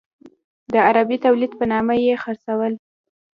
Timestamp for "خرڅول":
2.23-2.73